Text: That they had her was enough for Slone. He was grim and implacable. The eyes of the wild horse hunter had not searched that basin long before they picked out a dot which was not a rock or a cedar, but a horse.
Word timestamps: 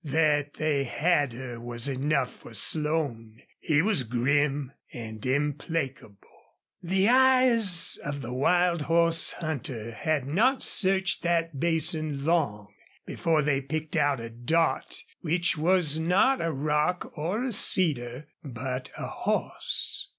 That 0.03 0.55
they 0.55 0.83
had 0.85 1.31
her 1.33 1.59
was 1.59 1.87
enough 1.87 2.33
for 2.37 2.55
Slone. 2.55 3.43
He 3.59 3.83
was 3.83 4.01
grim 4.01 4.71
and 4.91 5.23
implacable. 5.23 6.55
The 6.81 7.07
eyes 7.07 7.99
of 8.03 8.23
the 8.23 8.33
wild 8.33 8.81
horse 8.81 9.33
hunter 9.33 9.91
had 9.91 10.25
not 10.25 10.63
searched 10.63 11.21
that 11.21 11.59
basin 11.59 12.25
long 12.25 12.73
before 13.05 13.43
they 13.43 13.61
picked 13.61 13.95
out 13.95 14.19
a 14.19 14.31
dot 14.31 15.03
which 15.19 15.55
was 15.55 15.99
not 15.99 16.41
a 16.41 16.51
rock 16.51 17.15
or 17.15 17.43
a 17.43 17.51
cedar, 17.51 18.27
but 18.43 18.89
a 18.97 19.05
horse. 19.05 20.09